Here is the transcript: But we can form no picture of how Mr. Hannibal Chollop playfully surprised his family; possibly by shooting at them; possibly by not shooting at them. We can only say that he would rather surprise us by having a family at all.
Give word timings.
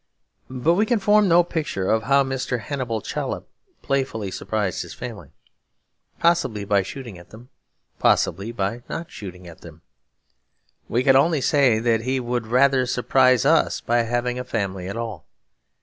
But 0.49 0.73
we 0.73 0.87
can 0.87 0.97
form 0.97 1.27
no 1.27 1.43
picture 1.43 1.87
of 1.87 2.01
how 2.01 2.23
Mr. 2.23 2.59
Hannibal 2.59 3.01
Chollop 3.01 3.47
playfully 3.83 4.31
surprised 4.31 4.81
his 4.81 4.95
family; 4.95 5.29
possibly 6.19 6.65
by 6.65 6.81
shooting 6.81 7.19
at 7.19 7.29
them; 7.29 7.49
possibly 7.99 8.51
by 8.51 8.81
not 8.89 9.11
shooting 9.11 9.45
at 9.47 9.61
them. 9.61 9.83
We 10.89 11.03
can 11.03 11.15
only 11.15 11.39
say 11.39 11.77
that 11.77 12.01
he 12.01 12.19
would 12.19 12.47
rather 12.47 12.87
surprise 12.87 13.45
us 13.45 13.79
by 13.79 13.97
having 14.01 14.39
a 14.39 14.43
family 14.43 14.87
at 14.87 14.97
all. 14.97 15.27